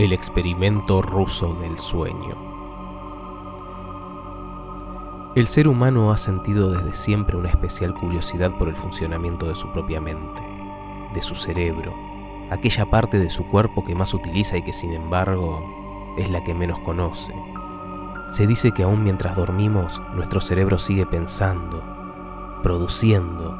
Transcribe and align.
El 0.00 0.14
experimento 0.14 1.02
ruso 1.02 1.52
del 1.60 1.76
sueño. 1.76 2.34
El 5.34 5.46
ser 5.46 5.68
humano 5.68 6.10
ha 6.10 6.16
sentido 6.16 6.70
desde 6.70 6.94
siempre 6.94 7.36
una 7.36 7.50
especial 7.50 7.92
curiosidad 7.92 8.50
por 8.56 8.70
el 8.70 8.76
funcionamiento 8.76 9.46
de 9.46 9.54
su 9.54 9.70
propia 9.72 10.00
mente, 10.00 10.40
de 11.12 11.20
su 11.20 11.34
cerebro, 11.34 11.94
aquella 12.48 12.86
parte 12.88 13.18
de 13.18 13.28
su 13.28 13.44
cuerpo 13.44 13.84
que 13.84 13.94
más 13.94 14.14
utiliza 14.14 14.56
y 14.56 14.62
que 14.62 14.72
sin 14.72 14.94
embargo 14.94 16.14
es 16.16 16.30
la 16.30 16.42
que 16.42 16.54
menos 16.54 16.78
conoce. 16.78 17.34
Se 18.30 18.46
dice 18.46 18.72
que 18.72 18.84
aún 18.84 19.04
mientras 19.04 19.36
dormimos, 19.36 20.00
nuestro 20.14 20.40
cerebro 20.40 20.78
sigue 20.78 21.04
pensando, 21.04 21.84
produciendo, 22.62 23.54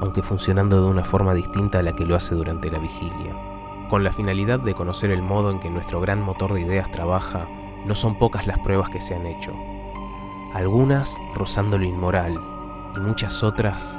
aunque 0.00 0.22
funcionando 0.22 0.80
de 0.80 0.88
una 0.88 1.04
forma 1.04 1.34
distinta 1.34 1.80
a 1.80 1.82
la 1.82 1.94
que 1.94 2.06
lo 2.06 2.16
hace 2.16 2.34
durante 2.34 2.70
la 2.70 2.78
vigilia. 2.78 3.49
Con 3.90 4.04
la 4.04 4.12
finalidad 4.12 4.60
de 4.60 4.72
conocer 4.72 5.10
el 5.10 5.20
modo 5.20 5.50
en 5.50 5.58
que 5.58 5.68
nuestro 5.68 6.00
gran 6.00 6.22
motor 6.22 6.52
de 6.52 6.60
ideas 6.60 6.92
trabaja, 6.92 7.48
no 7.84 7.96
son 7.96 8.14
pocas 8.14 8.46
las 8.46 8.60
pruebas 8.60 8.88
que 8.88 9.00
se 9.00 9.16
han 9.16 9.26
hecho. 9.26 9.52
Algunas 10.54 11.18
rozando 11.34 11.76
lo 11.76 11.84
inmoral 11.84 12.40
y 12.94 13.00
muchas 13.00 13.42
otras 13.42 13.98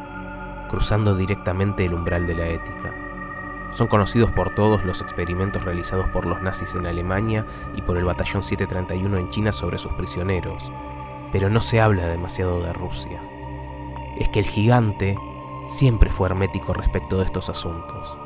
cruzando 0.69 1.13
directamente 1.13 1.83
el 1.83 1.93
umbral 1.93 2.25
de 2.25 2.35
la 2.35 2.45
ética. 2.45 2.95
Son 3.71 3.87
conocidos 3.87 4.31
por 4.31 4.55
todos 4.55 4.85
los 4.85 5.01
experimentos 5.01 5.65
realizados 5.65 6.07
por 6.07 6.25
los 6.25 6.41
nazis 6.41 6.73
en 6.73 6.85
Alemania 6.85 7.45
y 7.75 7.81
por 7.81 7.97
el 7.97 8.05
Batallón 8.05 8.43
731 8.43 9.17
en 9.17 9.29
China 9.29 9.51
sobre 9.51 9.77
sus 9.77 9.91
prisioneros, 9.91 10.71
pero 11.33 11.49
no 11.49 11.59
se 11.59 11.81
habla 11.81 12.07
demasiado 12.07 12.61
de 12.61 12.71
Rusia. 12.71 13.21
Es 14.17 14.29
que 14.29 14.39
el 14.39 14.45
gigante 14.45 15.17
siempre 15.67 16.09
fue 16.11 16.29
hermético 16.29 16.71
respecto 16.71 17.17
de 17.17 17.25
estos 17.25 17.49
asuntos 17.49 18.17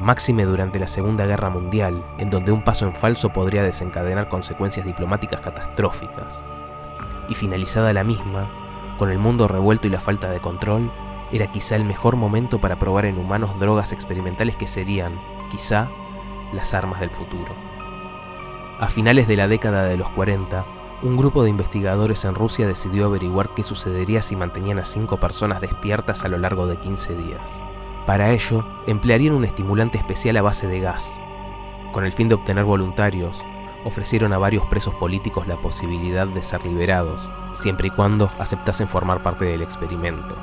máxime 0.00 0.44
durante 0.44 0.78
la 0.78 0.88
Segunda 0.88 1.26
Guerra 1.26 1.50
Mundial, 1.50 2.04
en 2.18 2.30
donde 2.30 2.52
un 2.52 2.62
paso 2.62 2.86
en 2.86 2.94
falso 2.94 3.30
podría 3.30 3.62
desencadenar 3.62 4.28
consecuencias 4.28 4.86
diplomáticas 4.86 5.40
catastróficas. 5.40 6.44
Y 7.28 7.34
finalizada 7.34 7.92
la 7.92 8.04
misma, 8.04 8.50
con 8.98 9.10
el 9.10 9.18
mundo 9.18 9.48
revuelto 9.48 9.86
y 9.86 9.90
la 9.90 10.00
falta 10.00 10.30
de 10.30 10.40
control, 10.40 10.92
era 11.32 11.50
quizá 11.50 11.76
el 11.76 11.84
mejor 11.84 12.16
momento 12.16 12.60
para 12.60 12.78
probar 12.78 13.06
en 13.06 13.18
humanos 13.18 13.58
drogas 13.58 13.92
experimentales 13.92 14.56
que 14.56 14.66
serían, 14.66 15.20
quizá, 15.50 15.90
las 16.52 16.74
armas 16.74 17.00
del 17.00 17.10
futuro. 17.10 17.54
A 18.78 18.88
finales 18.88 19.26
de 19.26 19.36
la 19.36 19.48
década 19.48 19.84
de 19.84 19.96
los 19.96 20.10
40, 20.10 20.64
un 21.02 21.16
grupo 21.16 21.42
de 21.42 21.50
investigadores 21.50 22.24
en 22.24 22.34
Rusia 22.34 22.66
decidió 22.66 23.06
averiguar 23.06 23.50
qué 23.54 23.62
sucedería 23.62 24.22
si 24.22 24.36
mantenían 24.36 24.78
a 24.78 24.84
cinco 24.84 25.18
personas 25.18 25.60
despiertas 25.60 26.24
a 26.24 26.28
lo 26.28 26.38
largo 26.38 26.66
de 26.66 26.76
15 26.76 27.16
días. 27.16 27.60
Para 28.06 28.32
ello, 28.32 28.66
emplearían 28.86 29.34
un 29.34 29.44
estimulante 29.44 29.96
especial 29.96 30.36
a 30.36 30.42
base 30.42 30.66
de 30.66 30.80
gas. 30.80 31.18
Con 31.92 32.04
el 32.04 32.12
fin 32.12 32.28
de 32.28 32.34
obtener 32.34 32.64
voluntarios, 32.64 33.44
ofrecieron 33.84 34.34
a 34.34 34.38
varios 34.38 34.66
presos 34.66 34.94
políticos 34.96 35.46
la 35.46 35.56
posibilidad 35.56 36.26
de 36.26 36.42
ser 36.42 36.66
liberados, 36.66 37.30
siempre 37.54 37.88
y 37.88 37.90
cuando 37.90 38.30
aceptasen 38.38 38.88
formar 38.88 39.22
parte 39.22 39.46
del 39.46 39.62
experimento. 39.62 40.36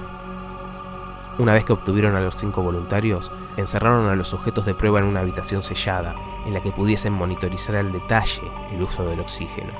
Una 1.37 1.53
vez 1.53 1.63
que 1.63 1.73
obtuvieron 1.73 2.15
a 2.15 2.21
los 2.21 2.35
cinco 2.35 2.63
voluntarios, 2.63 3.31
encerraron 3.57 4.09
a 4.09 4.15
los 4.15 4.29
sujetos 4.29 4.65
de 4.65 4.73
prueba 4.73 4.99
en 4.99 5.05
una 5.05 5.19
habitación 5.19 5.61
sellada, 5.61 6.15
en 6.45 6.53
la 6.53 6.61
que 6.61 6.71
pudiesen 6.71 7.13
monitorizar 7.13 7.75
al 7.75 7.91
detalle 7.91 8.41
el 8.71 8.81
uso 8.81 9.05
del 9.05 9.19
oxígeno. 9.19 9.73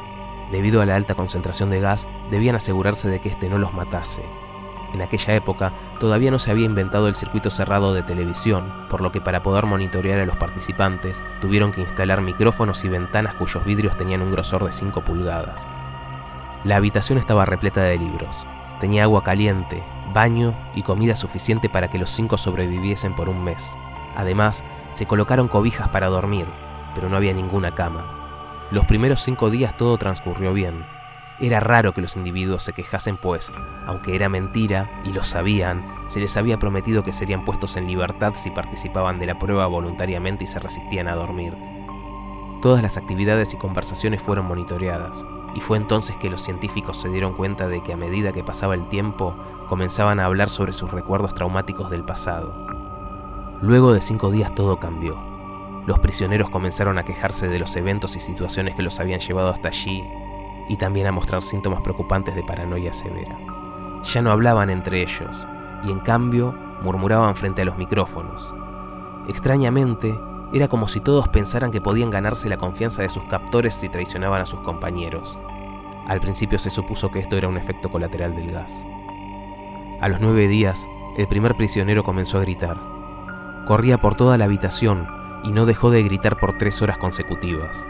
Debido 0.52 0.82
a 0.82 0.86
la 0.86 0.96
alta 0.96 1.16
concentración 1.16 1.72
de 1.72 1.80
gas, 1.80 2.08
debían 2.30 2.56
asegurarse 2.56 3.10
de 3.10 3.22
que 3.22 3.30
éste 3.30 3.50
no 3.50 3.58
los 3.58 3.74
matase, 3.74 4.24
en 4.94 5.02
aquella 5.02 5.34
época 5.36 5.74
todavía 6.00 6.32
no 6.32 6.40
se 6.40 6.52
había 6.52 6.66
inventado 6.66 7.08
el 7.08 7.16
circuito 7.16 7.50
cerrado 7.50 7.94
de 7.94 8.04
televisión, 8.04 8.86
por 8.90 9.02
lo 9.02 9.12
que 9.12 9.22
para 9.22 9.44
poder 9.44 9.66
monitorear 9.66 10.20
a 10.20 10.26
los 10.26 10.38
participantes 10.38 11.24
tuvieron 11.40 11.72
que 11.72 11.82
instalar 11.82 12.22
micrófonos 12.22 12.84
y 12.84 12.90
ventanas 12.90 13.36
cuyos 13.36 13.64
vidrios 13.66 13.98
tenían 13.98 14.22
un 14.22 14.32
grosor 14.32 14.66
de 14.66 14.72
5 14.72 15.02
pulgadas. 15.02 15.68
La 16.64 16.76
habitación 16.76 17.18
estaba 17.18 17.46
repleta 17.46 17.82
de 17.82 17.98
libros. 17.98 18.46
Tenía 18.80 19.04
agua 19.04 19.24
caliente, 19.24 19.84
baño 20.14 20.54
y 20.76 20.84
comida 20.84 21.16
suficiente 21.16 21.70
para 21.70 21.90
que 21.90 21.98
los 21.98 22.10
cinco 22.10 22.38
sobreviviesen 22.38 23.16
por 23.16 23.30
un 23.30 23.44
mes. 23.44 23.76
Además, 24.16 24.64
se 24.92 25.06
colocaron 25.06 25.48
cobijas 25.48 25.90
para 25.90 26.10
dormir, 26.10 26.46
pero 26.94 27.10
no 27.10 27.18
había 27.18 27.34
ninguna 27.34 27.74
cama. 27.74 28.68
Los 28.72 28.86
primeros 28.86 29.22
cinco 29.22 29.50
días 29.50 29.76
todo 29.76 29.98
transcurrió 29.98 30.54
bien, 30.54 30.86
era 31.42 31.60
raro 31.60 31.94
que 31.94 32.02
los 32.02 32.16
individuos 32.16 32.62
se 32.62 32.74
quejasen, 32.74 33.18
pues, 33.18 33.52
aunque 33.88 34.16
era 34.16 34.30
mentira 34.30 35.02
y 35.04 35.12
lo 35.12 35.24
sabían, 35.24 35.84
se 36.06 36.20
les 36.20 36.38
había 36.38 36.60
prometido 36.60 37.04
que 37.04 37.12
serían 37.12 37.46
puestos 37.46 37.76
en 37.78 37.88
libertad 37.88 38.34
si 38.36 38.52
participaban 38.52 39.20
de 39.20 39.26
la 39.26 39.40
prueba 39.40 39.66
voluntariamente 39.66 40.44
y 40.44 40.48
se 40.48 40.60
resistían 40.60 41.08
a 41.08 41.16
dormir. 41.16 41.58
Todas 42.62 42.84
las 42.84 42.98
actividades 42.98 43.56
y 43.56 43.58
conversaciones 43.58 44.22
fueron 44.22 44.46
monitoreadas, 44.46 45.26
y 45.56 45.62
fue 45.62 45.78
entonces 45.78 46.16
que 46.18 46.30
los 46.30 46.42
científicos 46.42 46.98
se 46.98 47.10
dieron 47.10 47.34
cuenta 47.34 47.68
de 47.68 47.82
que 47.82 47.94
a 47.94 47.98
medida 47.98 48.34
que 48.34 48.44
pasaba 48.44 48.76
el 48.76 48.88
tiempo, 48.88 49.36
comenzaban 49.68 50.20
a 50.20 50.26
hablar 50.26 50.50
sobre 50.50 50.74
sus 50.74 50.92
recuerdos 50.92 51.34
traumáticos 51.34 51.90
del 51.90 52.04
pasado. 52.04 52.54
Luego 53.62 53.94
de 53.94 54.02
cinco 54.02 54.30
días 54.30 54.54
todo 54.54 54.80
cambió. 54.80 55.20
Los 55.88 55.98
prisioneros 55.98 56.52
comenzaron 56.52 57.00
a 57.00 57.04
quejarse 57.04 57.48
de 57.48 57.58
los 57.58 57.76
eventos 57.76 58.16
y 58.16 58.20
situaciones 58.20 58.76
que 58.76 58.84
los 58.84 59.00
habían 59.00 59.22
llevado 59.22 59.50
hasta 59.50 59.70
allí 59.70 60.04
y 60.72 60.78
también 60.78 61.06
a 61.06 61.12
mostrar 61.12 61.44
síntomas 61.44 61.82
preocupantes 61.82 62.34
de 62.34 62.44
paranoia 62.44 62.94
severa. 62.94 63.38
Ya 64.06 64.22
no 64.22 64.32
hablaban 64.32 64.70
entre 64.70 65.02
ellos 65.02 65.46
y 65.84 65.92
en 65.92 66.00
cambio 66.00 66.56
murmuraban 66.82 67.36
frente 67.36 67.62
a 67.62 67.66
los 67.66 67.78
micrófonos. 67.78 68.54
Extrañamente, 69.28 70.18
era 70.54 70.70
como 70.70 70.88
si 70.88 71.02
todos 71.02 71.28
pensaran 71.28 71.72
que 71.72 71.82
podían 71.82 72.10
ganarse 72.10 72.48
la 72.48 72.56
confianza 72.56 73.02
de 73.02 73.10
sus 73.10 73.24
captores 73.24 73.74
si 73.74 73.90
traicionaban 73.90 74.40
a 74.40 74.46
sus 74.46 74.62
compañeros. 74.62 75.38
Al 76.08 76.22
principio 76.22 76.58
se 76.58 76.70
supuso 76.70 77.12
que 77.12 77.20
esto 77.20 77.36
era 77.36 77.50
un 77.50 77.58
efecto 77.58 77.90
colateral 77.90 78.34
del 78.34 78.54
gas. 78.54 78.82
A 80.00 80.08
los 80.08 80.22
nueve 80.22 80.48
días, 80.48 80.88
el 81.18 81.28
primer 81.28 81.58
prisionero 81.58 82.06
comenzó 82.06 82.38
a 82.38 82.42
gritar. 82.44 82.78
Corría 83.66 83.98
por 83.98 84.16
toda 84.16 84.38
la 84.38 84.46
habitación 84.46 85.06
y 85.44 85.52
no 85.52 85.66
dejó 85.66 85.92
de 85.92 86.02
gritar 86.02 86.40
por 86.40 86.58
tres 86.58 86.82
horas 86.82 86.98
consecutivas. 86.98 87.86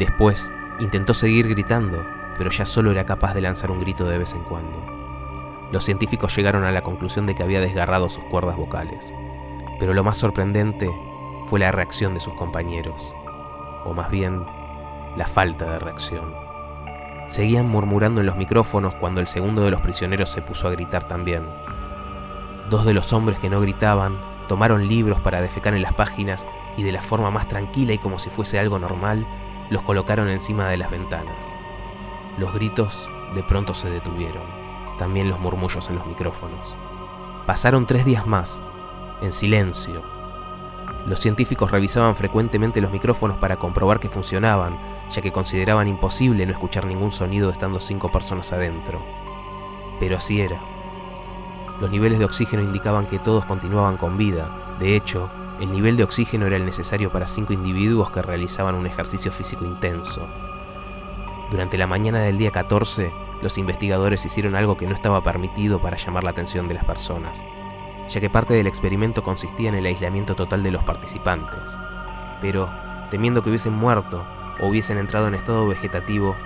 Después, 0.00 0.52
Intentó 0.80 1.12
seguir 1.12 1.46
gritando, 1.46 2.06
pero 2.38 2.50
ya 2.50 2.64
solo 2.64 2.90
era 2.90 3.04
capaz 3.04 3.34
de 3.34 3.42
lanzar 3.42 3.70
un 3.70 3.80
grito 3.80 4.06
de 4.06 4.16
vez 4.16 4.32
en 4.32 4.42
cuando. 4.44 4.82
Los 5.70 5.84
científicos 5.84 6.34
llegaron 6.34 6.64
a 6.64 6.72
la 6.72 6.80
conclusión 6.80 7.26
de 7.26 7.34
que 7.34 7.42
había 7.42 7.60
desgarrado 7.60 8.08
sus 8.08 8.24
cuerdas 8.24 8.56
vocales, 8.56 9.12
pero 9.78 9.92
lo 9.92 10.02
más 10.02 10.16
sorprendente 10.16 10.90
fue 11.46 11.60
la 11.60 11.70
reacción 11.70 12.14
de 12.14 12.20
sus 12.20 12.32
compañeros, 12.32 13.14
o 13.84 13.92
más 13.92 14.10
bien, 14.10 14.46
la 15.16 15.26
falta 15.26 15.70
de 15.70 15.78
reacción. 15.78 16.34
Seguían 17.26 17.68
murmurando 17.68 18.20
en 18.20 18.26
los 18.26 18.36
micrófonos 18.36 18.94
cuando 18.94 19.20
el 19.20 19.28
segundo 19.28 19.62
de 19.62 19.70
los 19.70 19.82
prisioneros 19.82 20.30
se 20.30 20.40
puso 20.40 20.66
a 20.66 20.70
gritar 20.70 21.04
también. 21.04 21.46
Dos 22.70 22.86
de 22.86 22.94
los 22.94 23.12
hombres 23.12 23.38
que 23.38 23.50
no 23.50 23.60
gritaban 23.60 24.18
tomaron 24.48 24.88
libros 24.88 25.20
para 25.20 25.42
defecar 25.42 25.74
en 25.74 25.82
las 25.82 25.92
páginas 25.92 26.46
y 26.76 26.84
de 26.84 26.92
la 26.92 27.02
forma 27.02 27.30
más 27.30 27.48
tranquila 27.48 27.92
y 27.92 27.98
como 27.98 28.18
si 28.18 28.30
fuese 28.30 28.58
algo 28.58 28.78
normal, 28.78 29.26
los 29.70 29.82
colocaron 29.82 30.28
encima 30.28 30.68
de 30.68 30.76
las 30.76 30.90
ventanas. 30.90 31.46
Los 32.36 32.52
gritos 32.52 33.08
de 33.34 33.42
pronto 33.42 33.72
se 33.72 33.88
detuvieron, 33.88 34.42
también 34.98 35.28
los 35.28 35.38
murmullos 35.40 35.88
en 35.88 35.96
los 35.96 36.06
micrófonos. 36.06 36.76
Pasaron 37.46 37.86
tres 37.86 38.04
días 38.04 38.26
más, 38.26 38.62
en 39.22 39.32
silencio. 39.32 40.02
Los 41.06 41.20
científicos 41.20 41.70
revisaban 41.70 42.14
frecuentemente 42.14 42.80
los 42.80 42.90
micrófonos 42.90 43.38
para 43.38 43.56
comprobar 43.56 44.00
que 44.00 44.10
funcionaban, 44.10 44.78
ya 45.10 45.22
que 45.22 45.32
consideraban 45.32 45.88
imposible 45.88 46.44
no 46.44 46.52
escuchar 46.52 46.84
ningún 46.86 47.10
sonido 47.10 47.50
estando 47.50 47.80
cinco 47.80 48.12
personas 48.12 48.52
adentro. 48.52 49.00
Pero 49.98 50.16
así 50.16 50.40
era. 50.40 50.60
Los 51.80 51.90
niveles 51.90 52.18
de 52.18 52.26
oxígeno 52.26 52.62
indicaban 52.62 53.06
que 53.06 53.18
todos 53.18 53.44
continuaban 53.46 53.96
con 53.96 54.18
vida. 54.18 54.76
De 54.78 54.94
hecho, 54.96 55.30
el 55.60 55.72
nivel 55.72 55.98
de 55.98 56.04
oxígeno 56.04 56.46
era 56.46 56.56
el 56.56 56.64
necesario 56.64 57.12
para 57.12 57.26
cinco 57.26 57.52
individuos 57.52 58.10
que 58.10 58.22
realizaban 58.22 58.74
un 58.74 58.86
ejercicio 58.86 59.30
físico 59.30 59.66
intenso. 59.66 60.26
Durante 61.50 61.76
la 61.76 61.86
mañana 61.86 62.20
del 62.20 62.38
día 62.38 62.50
14, 62.50 63.12
los 63.42 63.58
investigadores 63.58 64.24
hicieron 64.24 64.54
algo 64.54 64.78
que 64.78 64.86
no 64.86 64.94
estaba 64.94 65.22
permitido 65.22 65.78
para 65.80 65.98
llamar 65.98 66.24
la 66.24 66.30
atención 66.30 66.66
de 66.66 66.74
las 66.74 66.84
personas, 66.86 67.44
ya 68.08 68.20
que 68.20 68.30
parte 68.30 68.54
del 68.54 68.66
experimento 68.66 69.22
consistía 69.22 69.68
en 69.68 69.74
el 69.74 69.84
aislamiento 69.84 70.34
total 70.34 70.62
de 70.62 70.70
los 70.70 70.82
participantes. 70.82 71.76
Pero, 72.40 72.70
temiendo 73.10 73.42
que 73.42 73.50
hubiesen 73.50 73.74
muerto 73.74 74.24
o 74.60 74.66
hubiesen 74.68 74.96
entrado 74.96 75.28
en 75.28 75.34
estado 75.34 75.66
vegetativo, 75.66 76.36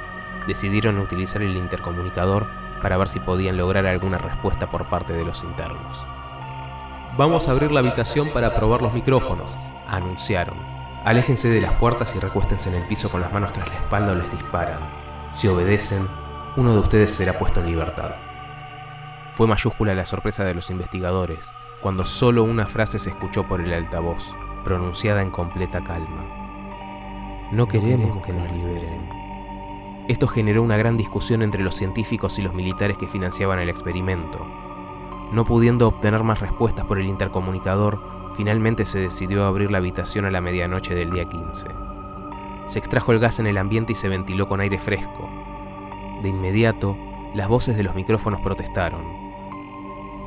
decidieron 0.49 0.99
utilizar 0.99 1.41
el 1.41 1.57
intercomunicador 1.57 2.49
para 2.83 2.97
ver 2.97 3.09
si 3.09 3.21
podían 3.21 3.57
lograr 3.57 3.87
alguna 3.87 4.19
respuesta 4.19 4.71
por 4.71 4.89
parte 4.89 5.13
de 5.13 5.25
los 5.25 5.45
internos. 5.45 6.05
Vamos 7.17 7.47
a 7.47 7.53
abrir 7.53 7.71
la 7.71 7.79
habitación 7.79 8.31
para 8.31 8.57
probar 8.57 8.83
los 8.83 8.93
micrófonos, 8.93 9.57
anunciaron. 9.87 10.59
Aléjense 11.05 11.49
de 11.49 11.61
las 11.61 11.75
puertas 11.75 12.17
y 12.17 12.19
recuéstense 12.19 12.71
en 12.71 12.83
el 12.83 12.89
piso 12.89 13.09
con 13.09 13.21
las 13.21 13.33
manos 13.33 13.53
tras 13.53 13.69
la 13.69 13.77
espalda 13.77 14.13
o 14.13 14.15
les 14.17 14.33
disparan. 14.33 14.81
Si 15.33 15.47
obedecen, 15.47 16.09
uno 16.57 16.73
de 16.73 16.81
ustedes 16.81 17.13
será 17.13 17.39
puesto 17.39 17.61
en 17.61 17.67
libertad. 17.67 18.17
Fue 19.31 19.47
mayúscula 19.47 19.95
la 19.95 20.07
sorpresa 20.07 20.43
de 20.43 20.55
los 20.55 20.71
investigadores 20.71 21.53
cuando 21.81 22.05
solo 22.05 22.43
una 22.43 22.67
frase 22.67 22.99
se 22.99 23.11
escuchó 23.11 23.47
por 23.47 23.61
el 23.61 23.73
altavoz, 23.73 24.35
pronunciada 24.65 25.23
en 25.23 25.31
completa 25.31 25.85
calma. 25.85 26.25
No 27.53 27.69
queremos 27.69 28.27
que 28.27 28.33
nos 28.33 28.51
liberen. 28.51 29.09
Esto 30.09 30.27
generó 30.27 30.65
una 30.65 30.77
gran 30.77 30.97
discusión 30.97 31.43
entre 31.43 31.63
los 31.63 31.77
científicos 31.77 32.41
y 32.41 32.43
los 32.43 32.55
militares 32.55 32.99
que 32.99 33.07
financiaban 33.07 33.61
el 33.61 33.69
experimento. 33.69 34.45
No 35.33 35.45
pudiendo 35.45 35.89
obtener 35.89 36.23
más 36.23 36.41
respuestas 36.41 36.85
por 36.85 36.99
el 36.99 37.07
intercomunicador, 37.07 38.01
finalmente 38.37 38.85
se 38.85 38.99
decidió 38.99 39.45
abrir 39.45 39.71
la 39.71 39.79
habitación 39.79 40.25
a 40.25 40.31
la 40.31 40.41
medianoche 40.41 40.95
del 40.95 41.11
día 41.11 41.25
15. 41.25 41.69
Se 42.67 42.79
extrajo 42.79 43.13
el 43.13 43.19
gas 43.19 43.39
en 43.41 43.47
el 43.47 43.59
ambiente 43.59 43.93
y 43.93 43.97
se 43.97 44.09
ventiló 44.09 44.49
con 44.49 44.61
aire 44.61 44.79
fresco. 44.79 45.29
De 46.23 46.29
inmediato, 46.29 46.97
las 47.35 47.49
voces 47.49 47.77
de 47.77 47.83
los 47.83 47.95
micrófonos 47.95 48.41
protestaron. 48.41 49.03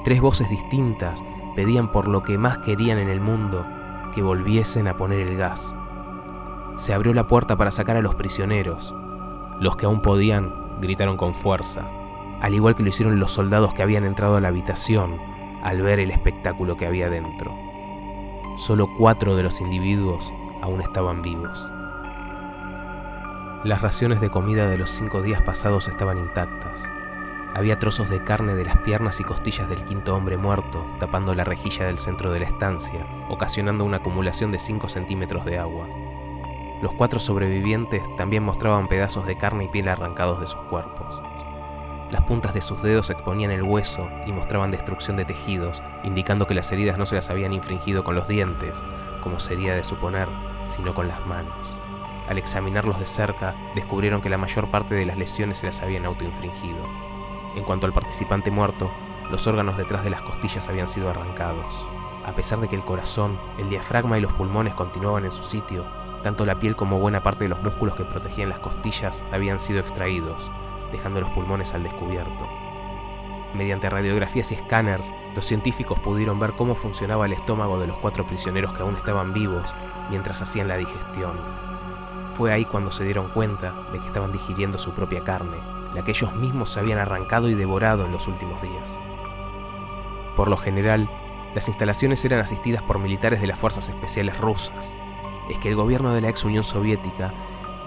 Tres 0.04 0.22
voces 0.22 0.50
distintas 0.50 1.24
pedían 1.56 1.92
por 1.92 2.08
lo 2.08 2.24
que 2.24 2.38
más 2.38 2.60
querían 2.60 2.98
en 2.98 3.10
el 3.10 3.20
mundo 3.20 3.66
que 4.14 4.22
volviesen 4.22 4.88
a 4.88 4.96
poner 4.96 5.20
el 5.20 5.38
gas. 5.38 5.76
Se 6.76 6.94
abrió 6.94 7.14
la 7.14 7.28
puerta 7.28 7.56
para 7.56 7.72
sacar 7.72 7.98
a 7.98 8.02
los 8.02 8.16
prisioneros. 8.16 8.94
Los 9.60 9.76
que 9.76 9.86
aún 9.86 10.02
podían 10.02 10.54
gritaron 10.80 11.18
con 11.18 11.34
fuerza 11.34 11.90
al 12.42 12.54
igual 12.54 12.75
que 12.75 12.84
lo 12.84 12.89
hicieron 12.89 13.19
los 13.19 13.31
soldados 13.31 13.74
que 13.74 13.84
habían 13.84 14.06
entrado 14.06 14.38
a 14.38 14.42
la 14.42 14.50
habitación 14.50 15.19
al 15.63 15.81
ver 15.81 16.00
el 16.00 16.12
espectáculo 16.12 16.78
que 16.78 16.86
había 16.86 17.10
dentro. 17.10 17.57
Solo 18.56 18.89
cuatro 18.98 19.36
de 19.36 19.44
los 19.44 19.62
individuos 19.62 20.34
aún 20.62 20.81
estaban 20.81 21.22
vivos. 21.22 21.69
Las 23.63 23.81
raciones 23.81 24.22
de 24.22 24.30
comida 24.30 24.69
de 24.69 24.78
los 24.78 24.89
cinco 24.89 25.22
días 25.22 25.42
pasados 25.42 25.88
estaban 25.88 26.18
intactas. 26.18 26.88
Había 27.54 27.80
trozos 27.80 28.10
de 28.10 28.24
carne 28.24 28.54
de 28.54 28.66
las 28.66 28.78
piernas 28.78 29.19
y 29.19 29.24
costillas 29.24 29.68
del 29.68 29.84
quinto 29.84 30.16
hombre 30.16 30.38
muerto, 30.38 30.86
tapando 31.00 31.34
la 31.34 31.44
rejilla 31.44 31.88
del 31.88 31.98
centro 31.98 32.31
de 32.31 32.42
la 32.42 32.45
estancia, 32.45 33.06
ocasionando 33.30 33.84
una 33.84 33.98
acumulación 33.98 34.51
de 34.51 34.60
5 34.60 34.89
centímetros 34.89 35.44
de 35.44 35.57
agua. 35.57 35.88
Los 36.81 36.94
cuatro 36.94 37.19
sobrevivientes 37.19 38.04
también 38.16 38.44
mostraban 38.44 38.88
pedazos 38.88 39.25
de 39.25 39.38
carne 39.38 39.66
y 39.66 39.68
piel 39.69 39.88
arrancados 39.88 40.39
de 40.39 40.45
sus 40.45 40.62
cuerpos. 40.69 41.19
Las 42.12 42.24
puntas 42.24 42.54
de 42.54 42.62
sus 42.62 42.81
dedos 42.81 43.09
exponían 43.09 43.51
el 43.51 43.63
hueso 43.63 44.07
y 44.25 44.31
mostraban 44.31 44.71
destrucción 44.71 45.18
de 45.18 45.25
tejidos, 45.25 45.83
indicando 46.04 46.48
que 46.48 46.54
las 46.54 46.71
heridas 46.71 46.98
no 46.98 47.06
se 47.06 47.15
las 47.15 47.30
habían 47.30 47.51
infringido 47.51 48.06
con 48.06 48.15
los 48.15 48.30
dientes, 48.30 48.86
como 49.21 49.42
sería 49.42 49.75
de 49.75 49.83
suponer, 49.83 50.30
sino 50.63 50.94
con 50.94 51.09
las 51.09 51.25
manos. 51.25 51.75
Al 52.30 52.38
examinarlos 52.38 52.98
de 53.00 53.07
cerca, 53.07 53.56
descubrieron 53.75 54.21
que 54.21 54.30
la 54.30 54.38
mayor 54.38 54.71
parte 54.71 54.95
de 54.95 55.06
las 55.06 55.18
lesiones 55.18 55.57
se 55.57 55.65
las 55.65 55.81
habían 55.81 56.06
autoinfringido. 56.06 56.86
En 57.57 57.65
cuanto 57.65 57.86
al 57.86 57.94
participante 57.94 58.51
muerto, 58.51 58.89
los 59.30 59.45
órganos 59.45 59.77
detrás 59.77 60.06
de 60.06 60.10
las 60.10 60.21
costillas 60.21 60.69
habían 60.69 60.88
sido 60.88 61.10
arrancados. 61.10 61.86
A 62.25 62.33
pesar 62.36 62.62
de 62.62 62.69
que 62.69 62.75
el 62.75 62.86
corazón, 62.86 63.38
el 63.57 63.69
diafragma 63.69 64.18
y 64.18 64.21
los 64.21 64.31
pulmones 64.31 64.75
continuaban 64.75 65.25
en 65.25 65.31
su 65.33 65.44
sitio, 65.44 65.86
tanto 66.24 66.45
la 66.45 66.57
piel 66.57 66.77
como 66.77 67.00
buena 67.00 67.21
parte 67.21 67.44
de 67.44 67.50
los 67.50 67.62
músculos 67.62 67.95
que 67.95 68.06
protegían 68.06 68.50
las 68.50 68.60
costillas 68.60 69.24
habían 69.31 69.60
sido 69.60 69.80
extraídos, 69.80 70.50
dejando 70.92 71.22
los 71.22 71.30
pulmones 71.31 71.74
al 71.74 71.84
descubierto. 71.84 72.48
Mediante 73.54 73.89
radiografías 73.89 74.51
y 74.51 74.56
escáneres, 74.56 75.12
los 75.34 75.45
científicos 75.45 76.00
pudieron 76.00 76.39
ver 76.39 76.54
cómo 76.54 76.75
funcionaba 76.75 77.25
el 77.25 77.34
estómago 77.34 77.80
de 77.80 77.88
los 77.88 77.98
cuatro 77.98 78.25
prisioneros 78.28 78.74
que 78.74 78.84
aún 78.84 78.95
estaban 78.95 79.34
vivos 79.34 79.74
mientras 80.10 80.42
hacían 80.42 80.68
la 80.68 80.78
digestión. 80.78 81.39
Fue 82.34 82.51
ahí 82.51 82.66
cuando 82.66 82.92
se 82.92 83.04
dieron 83.04 83.30
cuenta 83.30 83.74
de 83.92 84.00
que 84.00 84.06
estaban 84.06 84.31
digiriendo 84.31 84.78
su 84.78 84.92
propia 84.92 85.24
carne, 85.24 85.57
la 85.94 86.04
que 86.04 86.12
ellos 86.12 86.36
mismos 86.36 86.72
se 86.72 86.80
habían 86.80 87.00
arrancado 87.00 87.50
y 87.50 87.56
devorado 87.56 88.06
en 88.06 88.12
los 88.12 88.28
últimos 88.28 88.62
días. 88.62 89.00
Por 90.36 90.50
lo 90.50 90.57
general, 90.57 91.10
las 91.56 91.68
instalaciones 91.68 92.24
eran 92.24 92.42
asistidas 92.42 92.84
por 92.84 93.00
militares 93.00 93.42
de 93.42 93.48
las 93.48 93.57
fuerzas 93.57 93.89
especiales 93.89 94.38
rusas. 94.38 94.95
Es 95.50 95.57
que 95.57 95.69
el 95.69 95.75
gobierno 95.75 96.13
de 96.13 96.22
la 96.22 96.30
ex 96.30 96.44
Unión 96.44 96.63
Soviética 96.63 97.34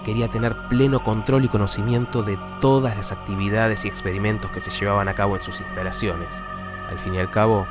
quería 0.03 0.29
tener 0.29 0.57
pleno 0.71 1.03
control 1.03 1.43
y 1.43 1.49
conocimiento 1.49 2.23
de 2.23 2.39
todas 2.61 2.95
las 2.95 3.11
actividades 3.11 3.83
y 3.83 3.89
experimentos 3.89 4.51
que 4.51 4.61
se 4.61 4.71
llevaban 4.71 5.09
a 5.09 5.13
cabo 5.13 5.35
en 5.35 5.43
sus 5.43 5.59
instalaciones. 5.59 6.41
Al 6.89 6.97
fin 6.97 7.13
y 7.13 7.17
al 7.17 7.29
cabo, 7.29 7.67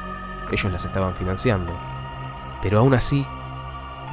ellos 0.53 0.71
las 0.71 0.85
estaban 0.85 1.15
financiando. 1.15 1.73
Pero 2.61 2.79
aún 2.79 2.93
así, 2.93 3.27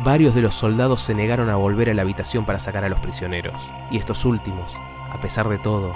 varios 0.06 0.34
de 0.36 0.42
los 0.42 0.56
soldados 0.56 1.02
se 1.02 1.14
negaron 1.14 1.50
a 1.50 1.58
volver 1.58 1.90
a 1.90 1.94
la 1.94 2.04
habitación 2.04 2.46
para 2.46 2.60
sacar 2.60 2.86
a 2.86 2.90
los 2.90 3.02
prisioneros, 3.02 3.74
y 3.92 3.98
estos 3.98 4.24
últimos, 4.24 4.74
a 5.12 5.20
pesar 5.20 5.50
de 5.50 5.58
todo, 5.58 5.94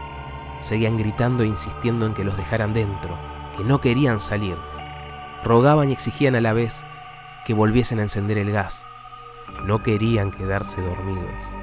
seguían 0.60 0.98
gritando 0.98 1.44
e 1.44 1.48
insistiendo 1.48 2.06
en 2.06 2.14
que 2.14 2.26
los 2.26 2.36
dejaran 2.36 2.74
dentro, 2.74 3.18
que 3.56 3.64
no 3.64 3.80
querían 3.80 4.20
salir. 4.20 4.58
Rogaban 5.46 5.92
y 5.92 5.94
exigían 5.94 6.36
a 6.36 6.42
la 6.42 6.52
vez 6.52 6.84
que 7.46 7.54
volviesen 7.54 8.00
a 8.00 8.04
encender 8.04 8.38
el 8.38 8.52
gas. 8.52 8.86
No 9.64 9.82
querían 9.82 10.32
quedarse 10.32 10.82
dormidos. 10.82 11.61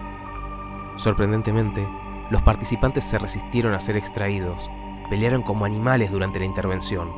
Sorprendentemente, 0.98 1.88
los 2.28 2.42
participantes 2.42 3.04
se 3.04 3.20
resistieron 3.20 3.72
a 3.72 3.78
ser 3.78 3.96
extraídos, 3.96 4.68
pelearon 5.08 5.42
como 5.42 5.64
animales 5.64 6.10
durante 6.10 6.40
la 6.40 6.44
intervención. 6.44 7.12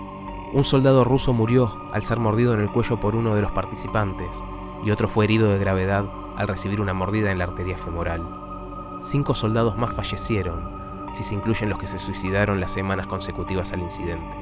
Un 0.53 0.65
soldado 0.65 1.03
ruso 1.03 1.33
murió 1.33 1.89
al 1.91 2.05
ser 2.05 2.19
mordido 2.19 2.53
en 2.53 2.61
el 2.61 2.71
cuello 2.71 3.01
por 3.01 3.17
uno 3.17 3.35
de 3.35 3.41
los 3.41 3.53
participantes, 3.53 4.43
y 4.85 4.91
otro 4.91 5.09
fue 5.09 5.25
herido 5.25 5.51
de 5.51 5.59
gravedad 5.59 6.05
al 6.37 6.47
recibir 6.47 6.83
una 6.83 6.93
mordida 6.93 7.33
en 7.33 7.39
la 7.39 7.45
arteria 7.45 7.79
femoral. 7.79 8.99
Cinco 9.01 9.35
soldados 9.35 9.79
más 9.79 9.95
fallecieron, 9.95 11.09
si 11.13 11.23
se 11.23 11.35
incluyen 11.35 11.71
los 11.71 11.79
que 11.79 11.87
se 11.87 11.99
suicidaron 11.99 12.61
las 12.61 12.73
semanas 12.73 13.07
consecutivas 13.07 13.73
al 13.73 13.81
incidente. 13.81 14.37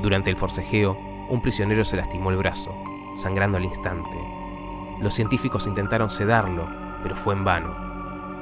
Durante 0.00 0.30
el 0.30 0.36
forcejeo, 0.36 0.96
un 1.28 1.42
prisionero 1.42 1.84
se 1.84 1.96
lastimó 1.96 2.30
el 2.30 2.36
brazo, 2.36 2.72
sangrando 3.16 3.56
al 3.56 3.64
instante. 3.64 4.16
Los 5.00 5.14
científicos 5.14 5.66
intentaron 5.66 6.08
sedarlo, 6.08 6.68
pero 7.02 7.16
fue 7.16 7.34
en 7.34 7.42
vano 7.42 7.87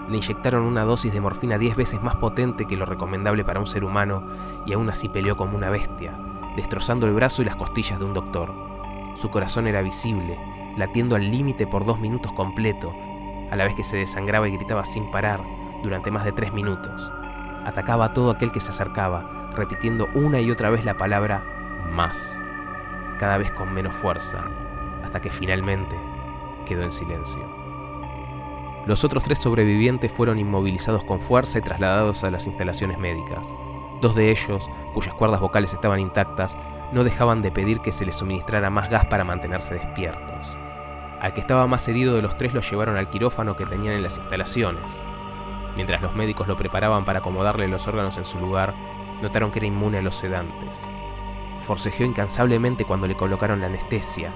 le 0.08 0.16
inyectaron 0.16 0.64
una 0.64 0.84
dosis 0.84 1.12
de 1.12 1.20
morfina 1.20 1.58
10 1.58 1.76
veces 1.76 2.02
más 2.02 2.16
potente 2.16 2.66
que 2.66 2.76
lo 2.76 2.86
recomendable 2.86 3.44
para 3.44 3.60
un 3.60 3.66
ser 3.66 3.84
humano 3.84 4.22
y 4.64 4.72
aún 4.72 4.88
así 4.88 5.08
peleó 5.08 5.36
como 5.36 5.56
una 5.56 5.70
bestia, 5.70 6.16
destrozando 6.56 7.06
el 7.06 7.14
brazo 7.14 7.42
y 7.42 7.44
las 7.44 7.56
costillas 7.56 7.98
de 7.98 8.04
un 8.04 8.14
doctor. 8.14 8.54
Su 9.14 9.30
corazón 9.30 9.66
era 9.66 9.82
visible, 9.82 10.38
latiendo 10.76 11.16
al 11.16 11.30
límite 11.30 11.66
por 11.66 11.84
dos 11.84 11.98
minutos 11.98 12.32
completo, 12.32 12.94
a 13.50 13.56
la 13.56 13.64
vez 13.64 13.74
que 13.74 13.84
se 13.84 13.96
desangraba 13.96 14.48
y 14.48 14.52
gritaba 14.52 14.84
sin 14.84 15.10
parar 15.10 15.42
durante 15.82 16.10
más 16.10 16.24
de 16.24 16.32
tres 16.32 16.52
minutos. 16.52 17.12
Atacaba 17.64 18.06
a 18.06 18.12
todo 18.12 18.30
aquel 18.30 18.52
que 18.52 18.60
se 18.60 18.70
acercaba, 18.70 19.48
repitiendo 19.52 20.08
una 20.14 20.40
y 20.40 20.50
otra 20.50 20.70
vez 20.70 20.84
la 20.84 20.96
palabra 20.96 21.42
más, 21.92 22.40
cada 23.18 23.38
vez 23.38 23.50
con 23.52 23.72
menos 23.72 23.94
fuerza, 23.94 24.44
hasta 25.02 25.20
que 25.20 25.30
finalmente 25.30 25.96
quedó 26.64 26.82
en 26.82 26.92
silencio. 26.92 27.65
Los 28.86 29.02
otros 29.02 29.24
tres 29.24 29.40
sobrevivientes 29.40 30.12
fueron 30.12 30.38
inmovilizados 30.38 31.02
con 31.02 31.20
fuerza 31.20 31.58
y 31.58 31.62
trasladados 31.62 32.22
a 32.22 32.30
las 32.30 32.46
instalaciones 32.46 32.98
médicas. 32.98 33.52
Dos 34.00 34.14
de 34.14 34.30
ellos, 34.30 34.70
cuyas 34.94 35.12
cuerdas 35.12 35.40
vocales 35.40 35.74
estaban 35.74 35.98
intactas, 35.98 36.56
no 36.92 37.02
dejaban 37.02 37.42
de 37.42 37.50
pedir 37.50 37.80
que 37.80 37.90
se 37.90 38.06
les 38.06 38.14
suministrara 38.14 38.70
más 38.70 38.88
gas 38.88 39.04
para 39.06 39.24
mantenerse 39.24 39.74
despiertos. 39.74 40.56
Al 41.20 41.34
que 41.34 41.40
estaba 41.40 41.66
más 41.66 41.88
herido 41.88 42.14
de 42.14 42.22
los 42.22 42.38
tres 42.38 42.54
lo 42.54 42.60
llevaron 42.60 42.96
al 42.96 43.10
quirófano 43.10 43.56
que 43.56 43.66
tenían 43.66 43.94
en 43.94 44.04
las 44.04 44.18
instalaciones. 44.18 45.02
Mientras 45.74 46.00
los 46.00 46.14
médicos 46.14 46.46
lo 46.46 46.56
preparaban 46.56 47.04
para 47.04 47.18
acomodarle 47.18 47.66
los 47.66 47.88
órganos 47.88 48.16
en 48.18 48.24
su 48.24 48.38
lugar, 48.38 48.72
notaron 49.20 49.50
que 49.50 49.58
era 49.58 49.66
inmune 49.66 49.98
a 49.98 50.02
los 50.02 50.14
sedantes. 50.14 50.88
Forcejeó 51.58 52.06
incansablemente 52.06 52.84
cuando 52.84 53.08
le 53.08 53.16
colocaron 53.16 53.60
la 53.60 53.66
anestesia, 53.66 54.32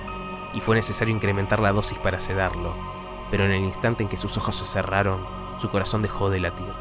y 0.54 0.60
fue 0.60 0.74
necesario 0.74 1.14
incrementar 1.14 1.60
la 1.60 1.70
dosis 1.70 1.98
para 1.98 2.18
sedarlo, 2.18 2.99
pero 3.30 3.44
en 3.44 3.52
el 3.52 3.62
instante 3.62 4.02
en 4.02 4.08
que 4.08 4.16
sus 4.16 4.36
ojos 4.36 4.56
se 4.56 4.64
cerraron, 4.64 5.24
su 5.56 5.68
corazón 5.68 6.02
dejó 6.02 6.30
de 6.30 6.40
latir. 6.40 6.72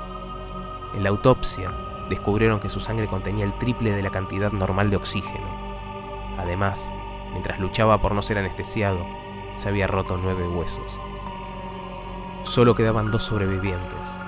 En 0.93 1.03
la 1.03 1.09
autopsia, 1.09 1.71
descubrieron 2.09 2.59
que 2.59 2.69
su 2.69 2.79
sangre 2.79 3.07
contenía 3.07 3.45
el 3.45 3.57
triple 3.57 3.91
de 3.91 4.01
la 4.01 4.09
cantidad 4.09 4.51
normal 4.51 4.89
de 4.89 4.97
oxígeno. 4.97 5.47
Además, 6.37 6.91
mientras 7.31 7.59
luchaba 7.59 8.01
por 8.01 8.15
no 8.15 8.21
ser 8.21 8.37
anestesiado, 8.37 9.05
se 9.55 9.69
había 9.69 9.87
roto 9.87 10.17
nueve 10.17 10.47
huesos. 10.47 10.99
Solo 12.43 12.73
quedaban 12.73 13.11
dos 13.11 13.23
sobrevivientes, 13.23 14.19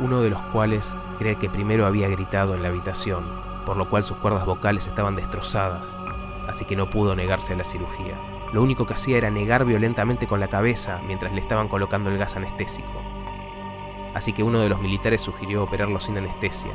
uno 0.00 0.22
de 0.22 0.30
los 0.30 0.42
cuales 0.44 0.96
era 1.20 1.30
el 1.30 1.38
que 1.38 1.50
primero 1.50 1.86
había 1.86 2.08
gritado 2.08 2.54
en 2.54 2.62
la 2.62 2.68
habitación, 2.68 3.24
por 3.64 3.76
lo 3.76 3.88
cual 3.88 4.02
sus 4.02 4.16
cuerdas 4.16 4.46
vocales 4.46 4.86
estaban 4.86 5.14
destrozadas, 5.14 6.00
así 6.48 6.64
que 6.64 6.76
no 6.76 6.90
pudo 6.90 7.14
negarse 7.14 7.52
a 7.52 7.56
la 7.56 7.64
cirugía. 7.64 8.18
Lo 8.52 8.62
único 8.62 8.84
que 8.84 8.94
hacía 8.94 9.18
era 9.18 9.30
negar 9.30 9.64
violentamente 9.64 10.26
con 10.26 10.40
la 10.40 10.48
cabeza 10.48 11.00
mientras 11.06 11.32
le 11.32 11.40
estaban 11.40 11.68
colocando 11.68 12.10
el 12.10 12.18
gas 12.18 12.36
anestésico. 12.36 13.00
Así 14.14 14.32
que 14.32 14.42
uno 14.42 14.60
de 14.60 14.68
los 14.68 14.80
militares 14.80 15.20
sugirió 15.20 15.62
operarlo 15.62 16.00
sin 16.00 16.18
anestesia, 16.18 16.72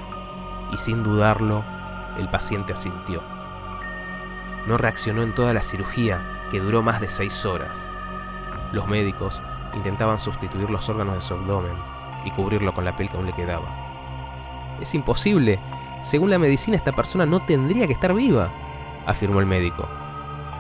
y 0.72 0.78
sin 0.78 1.04
dudarlo, 1.04 1.66
el 2.18 2.30
paciente 2.30 2.74
asintió. 2.74 3.22
No 4.68 4.78
reaccionó 4.78 5.22
en 5.22 5.36
toda 5.36 5.54
la 5.54 5.62
cirugía, 5.62 6.48
que 6.50 6.60
duró 6.60 6.82
más 6.82 7.02
de 7.02 7.10
seis 7.10 7.46
horas. 7.46 7.88
Los 8.72 8.88
médicos 8.88 9.42
intentaban 9.74 10.20
sustituir 10.20 10.70
los 10.70 10.88
órganos 10.88 11.16
de 11.16 11.22
su 11.22 11.34
abdomen 11.34 11.76
y 12.24 12.32
cubrirlo 12.32 12.74
con 12.74 12.86
la 12.86 12.96
piel 12.96 13.10
que 13.10 13.18
aún 13.18 13.26
le 13.26 13.34
quedaba. 13.34 14.78
Es 14.80 14.94
imposible. 14.94 15.60
Según 16.00 16.30
la 16.30 16.40
medicina, 16.40 16.78
esta 16.78 16.94
persona 16.94 17.26
no 17.26 17.42
tendría 17.42 17.88
que 17.88 17.94
estar 17.94 18.14
viva, 18.14 18.52
afirmó 19.06 19.40
el 19.40 19.46
médico. 19.46 19.88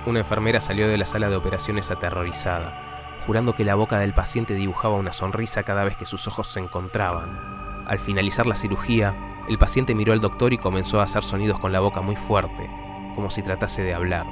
Una 0.05 0.19
enfermera 0.19 0.61
salió 0.61 0.87
de 0.87 0.99
la 0.99 1.05
sala 1.07 1.29
de 1.29 1.35
operaciones 1.35 1.89
aterrorizada. 1.89 2.81
jurando 3.25 3.55
que 3.55 3.65
la 3.65 3.73
boca 3.73 3.97
del 3.97 4.13
paciente 4.13 4.53
dibujaba 4.53 4.93
una 4.93 5.11
sonrisa 5.11 5.63
cada 5.63 5.83
vez 5.83 5.97
que 5.97 6.05
sus 6.05 6.27
ojos 6.27 6.45
se 6.45 6.59
encontraban. 6.59 7.39
Al 7.87 7.97
finalizar 7.97 8.45
la 8.45 8.55
cirugía, 8.55 9.15
el 9.49 9.57
paciente 9.57 9.95
miró 9.95 10.13
al 10.13 10.21
doctor 10.21 10.53
y 10.53 10.59
comenzó 10.59 10.99
a 10.99 11.05
hacer 11.05 11.23
sonidos 11.23 11.57
con 11.57 11.71
la 11.71 11.79
boca 11.79 12.01
muy 12.01 12.15
fuerte, 12.15 12.69
como 13.15 13.31
si 13.31 13.41
tratase 13.41 13.81
de 13.81 13.95
hablar. 13.95 14.27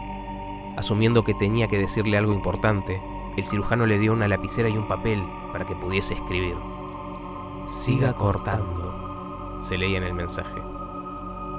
Asumiendo 0.77 1.23
que 1.23 1.33
tenía 1.33 1.67
que 1.67 1.79
decirle 1.79 2.17
algo 2.17 2.33
importante, 2.33 3.01
el 3.35 3.45
cirujano 3.45 3.87
le 3.87 3.97
dio 3.97 4.13
una 4.13 4.27
lapicera 4.27 4.69
y 4.69 4.77
un 4.77 4.87
papel 4.87 5.23
para 5.51 5.65
que 5.65 5.75
pudiese 5.75 6.13
escribir. 6.13 6.55
Siga 7.65 8.13
cortando, 8.13 9.57
se 9.59 9.79
leía 9.79 9.97
en 9.97 10.03
el 10.03 10.13
mensaje. 10.13 10.61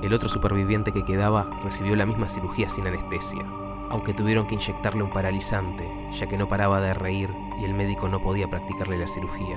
El 0.03 0.13
otro 0.15 0.29
superviviente 0.29 0.93
que 0.93 1.05
quedaba 1.05 1.49
recibió 1.65 1.97
la 1.97 2.07
misma 2.07 2.29
cirugía 2.29 2.69
sin 2.69 2.87
anestesia, 2.87 3.45
aunque 3.95 4.13
tuvieron 4.13 4.49
que 4.49 4.57
inyectarle 4.57 5.05
un 5.05 5.11
paralizante, 5.11 5.89
ya 6.11 6.27
que 6.27 6.37
no 6.37 6.49
paraba 6.49 6.81
de 6.81 6.95
reír 6.95 7.31
y 7.61 7.65
el 7.65 7.75
médico 7.75 8.09
no 8.09 8.21
podía 8.21 8.51
practicarle 8.51 8.99
la 8.99 9.07
cirugía. 9.07 9.57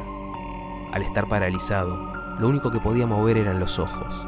Al 0.92 1.02
estar 1.02 1.28
paralizado, 1.28 2.14
lo 2.38 2.48
único 2.48 2.70
que 2.70 2.80
podía 2.80 3.08
mover 3.08 3.38
eran 3.38 3.60
los 3.60 3.80
ojos. 3.80 4.28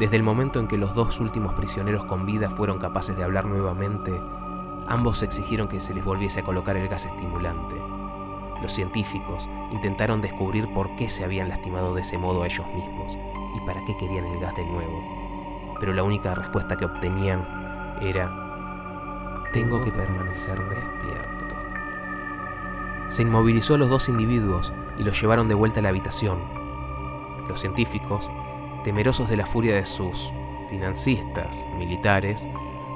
Desde 0.00 0.16
el 0.16 0.24
momento 0.24 0.58
en 0.58 0.66
que 0.66 0.76
los 0.76 0.92
dos 0.92 1.20
últimos 1.20 1.54
prisioneros 1.54 2.04
con 2.06 2.26
vida 2.26 2.50
fueron 2.50 2.80
capaces 2.80 3.16
de 3.16 3.22
hablar 3.22 3.44
nuevamente, 3.44 4.20
ambos 4.88 5.22
exigieron 5.22 5.68
que 5.68 5.80
se 5.80 5.94
les 5.94 6.04
volviese 6.04 6.40
a 6.40 6.44
colocar 6.44 6.76
el 6.76 6.88
gas 6.88 7.06
estimulante. 7.06 7.76
Los 8.60 8.72
científicos 8.72 9.48
intentaron 9.70 10.20
descubrir 10.20 10.66
por 10.74 10.96
qué 10.96 11.08
se 11.08 11.22
habían 11.22 11.48
lastimado 11.48 11.94
de 11.94 12.00
ese 12.00 12.18
modo 12.18 12.42
a 12.42 12.46
ellos 12.46 12.66
mismos 12.74 13.16
y 13.54 13.60
para 13.64 13.84
qué 13.84 13.96
querían 13.98 14.24
el 14.24 14.40
gas 14.40 14.56
de 14.56 14.66
nuevo. 14.66 15.76
Pero 15.78 15.92
la 15.92 16.02
única 16.02 16.34
respuesta 16.34 16.76
que 16.76 16.86
obtenían 16.86 17.46
era, 18.00 18.47
tengo 19.52 19.82
que 19.84 19.90
permanecer 19.90 20.58
despierto. 20.68 21.54
Se 23.08 23.22
inmovilizó 23.22 23.74
a 23.74 23.78
los 23.78 23.88
dos 23.88 24.08
individuos 24.08 24.72
y 24.98 25.04
los 25.04 25.20
llevaron 25.20 25.48
de 25.48 25.54
vuelta 25.54 25.80
a 25.80 25.82
la 25.82 25.88
habitación. 25.88 26.38
Los 27.48 27.60
científicos, 27.60 28.30
temerosos 28.84 29.28
de 29.28 29.36
la 29.36 29.46
furia 29.46 29.74
de 29.74 29.86
sus 29.86 30.30
financistas 30.68 31.66
militares 31.76 32.48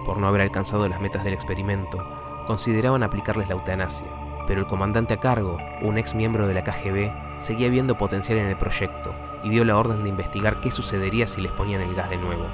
por 0.04 0.18
no 0.18 0.26
haber 0.26 0.42
alcanzado 0.42 0.88
las 0.88 1.00
metas 1.00 1.24
del 1.24 1.34
experimento, 1.34 2.04
consideraban 2.46 3.02
aplicarles 3.02 3.48
la 3.48 3.54
eutanasia 3.54 4.22
pero 4.46 4.60
el 4.60 4.66
comandante 4.66 5.14
a 5.14 5.18
cargo, 5.18 5.58
un 5.80 5.98
ex 5.98 6.14
miembro 6.14 6.46
de 6.46 6.54
la 6.54 6.64
KGB, 6.64 7.40
seguía 7.40 7.68
viendo 7.68 7.96
potencial 7.96 8.38
en 8.38 8.46
el 8.46 8.56
proyecto 8.56 9.14
y 9.42 9.50
dio 9.50 9.64
la 9.64 9.76
orden 9.76 10.02
de 10.02 10.08
investigar 10.08 10.60
qué 10.60 10.70
sucedería 10.70 11.26
si 11.26 11.40
les 11.40 11.52
ponían 11.52 11.80
el 11.80 11.94
gas 11.94 12.10
de 12.10 12.16
nuevo. 12.16 12.46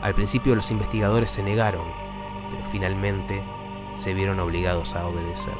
Al 0.00 0.14
principio 0.14 0.54
los 0.54 0.70
investigadores 0.70 1.30
se 1.30 1.42
negaron, 1.42 1.86
pero 2.52 2.64
finalmente 2.66 3.42
se 3.94 4.14
vieron 4.14 4.38
obligados 4.38 4.94
a 4.94 5.06
obedecer. 5.06 5.54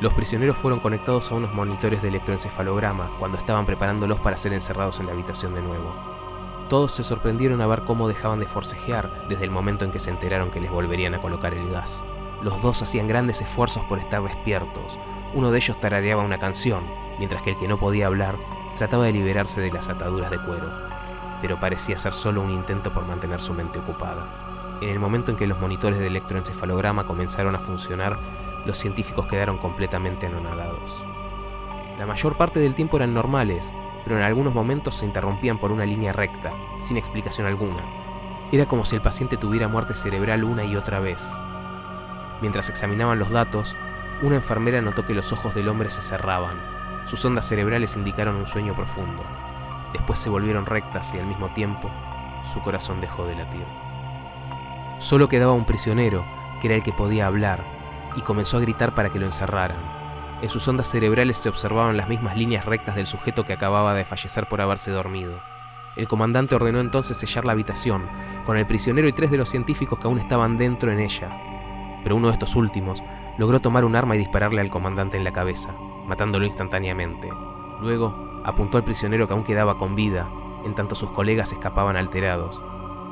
Los 0.00 0.12
prisioneros 0.12 0.58
fueron 0.58 0.80
conectados 0.80 1.30
a 1.30 1.34
unos 1.34 1.54
monitores 1.54 2.02
de 2.02 2.08
electroencefalograma 2.08 3.16
cuando 3.18 3.38
estaban 3.38 3.64
preparándolos 3.64 4.20
para 4.20 4.36
ser 4.36 4.52
encerrados 4.52 5.00
en 5.00 5.06
la 5.06 5.12
habitación 5.12 5.54
de 5.54 5.62
nuevo. 5.62 5.94
Todos 6.68 6.92
se 6.92 7.04
sorprendieron 7.04 7.60
a 7.60 7.66
ver 7.66 7.84
cómo 7.84 8.08
dejaban 8.08 8.40
de 8.40 8.46
forcejear 8.46 9.28
desde 9.28 9.44
el 9.44 9.50
momento 9.50 9.84
en 9.84 9.92
que 9.92 9.98
se 9.98 10.10
enteraron 10.10 10.50
que 10.50 10.60
les 10.60 10.70
volverían 10.70 11.14
a 11.14 11.20
colocar 11.20 11.54
el 11.54 11.70
gas. 11.70 12.04
Los 12.42 12.60
dos 12.60 12.82
hacían 12.82 13.08
grandes 13.08 13.40
esfuerzos 13.40 13.84
por 13.84 13.98
estar 13.98 14.22
despiertos. 14.22 14.98
Uno 15.32 15.50
de 15.50 15.58
ellos 15.58 15.80
tarareaba 15.80 16.22
una 16.22 16.38
canción, 16.38 16.84
mientras 17.18 17.42
que 17.42 17.50
el 17.50 17.58
que 17.58 17.68
no 17.68 17.78
podía 17.78 18.06
hablar 18.06 18.36
trataba 18.76 19.04
de 19.04 19.12
liberarse 19.12 19.60
de 19.60 19.70
las 19.70 19.88
ataduras 19.88 20.30
de 20.30 20.38
cuero, 20.38 20.70
pero 21.40 21.60
parecía 21.60 21.96
ser 21.96 22.12
solo 22.12 22.42
un 22.42 22.50
intento 22.50 22.92
por 22.92 23.06
mantener 23.06 23.40
su 23.40 23.54
mente 23.54 23.78
ocupada. 23.78 24.43
En 24.80 24.88
el 24.88 24.98
momento 24.98 25.30
en 25.30 25.36
que 25.36 25.46
los 25.46 25.58
monitores 25.58 25.98
de 25.98 26.06
electroencefalograma 26.08 27.06
comenzaron 27.06 27.54
a 27.54 27.60
funcionar, 27.60 28.18
los 28.66 28.78
científicos 28.78 29.26
quedaron 29.26 29.58
completamente 29.58 30.26
anonadados. 30.26 31.04
La 31.98 32.06
mayor 32.06 32.36
parte 32.36 32.60
del 32.60 32.74
tiempo 32.74 32.96
eran 32.96 33.14
normales, 33.14 33.72
pero 34.04 34.16
en 34.16 34.22
algunos 34.22 34.54
momentos 34.54 34.96
se 34.96 35.06
interrumpían 35.06 35.58
por 35.58 35.72
una 35.72 35.86
línea 35.86 36.12
recta, 36.12 36.52
sin 36.80 36.96
explicación 36.96 37.46
alguna. 37.46 37.84
Era 38.52 38.66
como 38.66 38.84
si 38.84 38.96
el 38.96 39.02
paciente 39.02 39.36
tuviera 39.36 39.68
muerte 39.68 39.94
cerebral 39.94 40.44
una 40.44 40.64
y 40.64 40.76
otra 40.76 41.00
vez, 41.00 41.34
Mientras 42.40 42.68
examinaban 42.68 43.18
los 43.18 43.30
datos, 43.30 43.76
una 44.22 44.36
enfermera 44.36 44.80
notó 44.80 45.04
que 45.04 45.14
los 45.14 45.32
ojos 45.32 45.54
del 45.54 45.68
hombre 45.68 45.90
se 45.90 46.02
cerraban. 46.02 46.60
Sus 47.06 47.24
ondas 47.24 47.46
cerebrales 47.46 47.96
indicaron 47.96 48.36
un 48.36 48.46
sueño 48.46 48.74
profundo. 48.74 49.24
Después 49.92 50.18
se 50.18 50.30
volvieron 50.30 50.66
rectas 50.66 51.14
y 51.14 51.18
al 51.18 51.26
mismo 51.26 51.52
tiempo 51.54 51.90
su 52.44 52.60
corazón 52.60 53.00
dejó 53.00 53.24
de 53.24 53.36
latir. 53.36 53.83
Solo 55.04 55.28
quedaba 55.28 55.52
un 55.52 55.66
prisionero, 55.66 56.24
que 56.60 56.68
era 56.68 56.76
el 56.76 56.82
que 56.82 56.94
podía 56.94 57.26
hablar, 57.26 57.62
y 58.16 58.22
comenzó 58.22 58.56
a 58.56 58.60
gritar 58.60 58.94
para 58.94 59.10
que 59.10 59.18
lo 59.18 59.26
encerraran. 59.26 59.76
En 60.40 60.48
sus 60.48 60.66
ondas 60.66 60.88
cerebrales 60.88 61.36
se 61.36 61.50
observaban 61.50 61.98
las 61.98 62.08
mismas 62.08 62.38
líneas 62.38 62.64
rectas 62.64 62.96
del 62.96 63.06
sujeto 63.06 63.44
que 63.44 63.52
acababa 63.52 63.92
de 63.92 64.06
fallecer 64.06 64.48
por 64.48 64.62
haberse 64.62 64.90
dormido. 64.90 65.40
El 65.96 66.08
comandante 66.08 66.54
ordenó 66.54 66.80
entonces 66.80 67.18
sellar 67.18 67.44
la 67.44 67.52
habitación, 67.52 68.08
con 68.46 68.56
el 68.56 68.66
prisionero 68.66 69.06
y 69.06 69.12
tres 69.12 69.30
de 69.30 69.36
los 69.36 69.50
científicos 69.50 69.98
que 69.98 70.06
aún 70.06 70.18
estaban 70.18 70.56
dentro 70.56 70.90
en 70.90 71.00
ella 71.00 71.28
pero 72.04 72.16
uno 72.16 72.28
de 72.28 72.34
estos 72.34 72.54
últimos 72.54 73.02
logró 73.38 73.60
tomar 73.60 73.84
un 73.84 73.96
arma 73.96 74.14
y 74.14 74.18
dispararle 74.18 74.60
al 74.60 74.70
comandante 74.70 75.16
en 75.16 75.24
la 75.24 75.32
cabeza, 75.32 75.74
matándolo 76.06 76.44
instantáneamente. 76.44 77.32
Luego 77.80 78.42
apuntó 78.44 78.76
al 78.76 78.84
prisionero 78.84 79.26
que 79.26 79.32
aún 79.32 79.42
quedaba 79.42 79.78
con 79.78 79.96
vida, 79.96 80.30
en 80.64 80.74
tanto 80.74 80.94
sus 80.94 81.10
colegas 81.10 81.50
escapaban 81.50 81.96
alterados. 81.96 82.62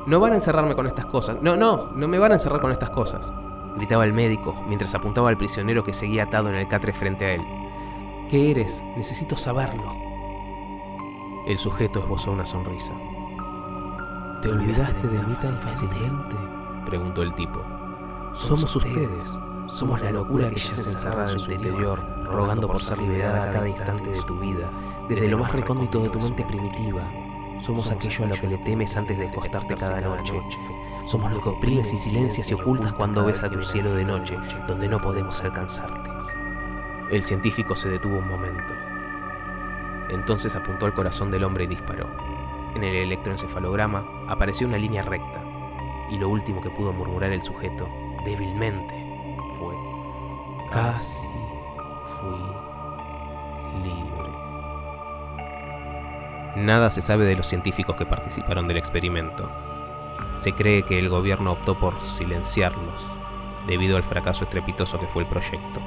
No 0.07 0.19
van 0.19 0.33
a 0.33 0.37
encerrarme 0.37 0.75
con 0.75 0.87
estas 0.87 1.07
cosas. 1.07 1.39
No, 1.43 1.57
no, 1.57 1.91
no 1.95 2.09
me 2.09 2.19
van 2.19 2.33
a 2.33 2.35
encerrar 2.35 2.61
con 2.61 2.73
estas 2.73 2.91
cosas. 2.91 3.33
Gritaba 3.77 4.05
el 4.05 4.13
médico 4.13 4.55
mientras 4.67 4.95
apuntaba 4.95 5.29
al 5.29 5.39
prisionero 5.39 5.85
que 5.85 5.93
seguía 5.93 6.25
atado 6.25 6.49
en 6.49 6.57
el 6.57 6.69
catre 6.69 6.93
frente 6.93 7.25
a 7.25 7.35
él. 7.35 7.43
¿Qué 8.29 8.51
eres? 8.51 8.83
Necesito 8.97 9.37
saberlo. 9.37 9.95
El 11.47 11.59
sujeto 11.59 12.01
esbozó 12.01 12.33
una 12.33 12.47
sonrisa. 12.47 12.93
¿Te 14.43 14.49
olvidaste 14.49 15.07
de 15.07 15.19
mí 15.27 15.35
tan 15.41 15.59
fácilmente? 15.59 16.37
preguntó 16.85 17.23
el 17.23 17.35
tipo. 17.35 17.61
Somos 18.33 18.75
ustedes. 18.75 19.39
Somos 19.69 20.03
la 20.03 20.11
locura 20.11 20.51
que 20.51 20.61
yace 20.61 20.91
encerrada 20.91 21.33
en 21.33 21.39
su 21.39 21.53
interior, 21.53 22.05
rogando 22.25 22.69
por 22.69 22.83
ser 22.83 22.99
liberada 22.99 23.45
a 23.45 23.51
cada 23.51 23.69
instante 23.69 24.11
de 24.11 24.21
tu 24.23 24.39
vida, 24.39 24.71
desde 25.09 25.29
lo 25.29 25.39
más 25.39 25.53
recóndito 25.53 26.01
de 26.01 26.11
tu 26.11 26.19
mente 26.19 26.45
primitiva. 26.45 27.03
Somos 27.63 27.93
aquello 27.93 28.25
a 28.25 28.27
lo 28.27 28.35
que 28.35 28.49
le 28.49 28.59
temes 28.59 28.97
antes 28.97 29.17
de 29.17 29.29
acostarte 29.29 29.77
cada 29.77 30.01
noche. 30.01 30.35
Somos 31.05 31.33
lo 31.33 31.41
que 31.41 31.51
oprimes 31.51 31.93
y 31.93 31.97
silencias 31.97 32.51
y 32.51 32.55
ocultas 32.55 32.93
cuando 32.93 33.25
ves 33.25 33.41
a 33.45 33.49
tu 33.49 33.63
cielo 33.63 33.93
de 33.93 34.05
noche, 34.05 34.37
donde 34.67 34.89
no 34.89 35.01
podemos 35.01 35.41
alcanzarte. 35.45 36.11
El 37.13 37.23
científico 37.23 37.77
se 37.77 37.89
detuvo 37.89 38.19
un 38.19 38.27
momento. 38.27 38.75
Entonces 40.11 40.57
apuntó 40.57 40.87
al 40.87 40.95
corazón 40.95 41.31
del 41.31 41.45
hombre 41.45 41.63
y 41.65 41.69
disparó. 41.69 42.11
En 42.75 42.83
el 42.83 42.97
electroencefalograma 42.97 44.05
apareció 44.29 44.67
una 44.67 44.79
línea 44.79 45.03
recta, 45.03 45.41
y 46.11 46.19
lo 46.19 46.31
último 46.31 46.61
que 46.61 46.71
pudo 46.71 46.93
murmurar 46.93 47.31
el 47.31 47.43
sujeto 47.43 47.89
débilmente 48.25 48.93
fue, 49.57 49.75
casi 50.73 51.29
fui 52.05 52.41
libre. 53.85 54.22
Nada 56.57 56.91
se 56.91 57.01
sabe 57.01 57.25
de 57.25 57.37
los 57.37 57.47
científicos 57.47 57.97
que 57.97 58.05
participaron 58.05 58.69
del 58.69 58.77
experimento. 58.77 59.51
Se 60.35 60.53
cree 60.53 60.83
que 60.83 60.99
el 60.99 61.09
gobierno 61.09 61.53
optó 61.53 61.79
por 61.79 62.01
silenciarlos 62.01 63.07
debido 63.67 63.97
al 63.97 64.03
fracaso 64.03 64.45
estrepitoso 64.45 64.99
que 64.99 65.07
fue 65.07 65.23
el 65.23 65.29
proyecto. 65.29 65.81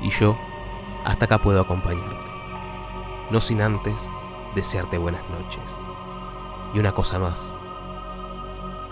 Y 0.00 0.10
yo 0.10 0.38
hasta 1.04 1.26
acá 1.26 1.38
puedo 1.38 1.60
acompañarte. 1.60 2.30
No 3.30 3.40
sin 3.40 3.60
antes 3.60 4.08
desearte 4.54 4.96
buenas 4.98 5.28
noches. 5.28 5.76
Y 6.74 6.78
una 6.78 6.92
cosa 6.92 7.18
más. 7.18 7.52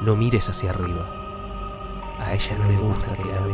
No 0.01 0.17
mires 0.17 0.49
hacia 0.49 0.71
arriba. 0.71 1.07
A 2.19 2.35
ella 2.35 2.59
no 2.59 2.69
le 2.69 2.77
gusta 2.77 3.15
que 3.15 3.25
la. 3.25 3.46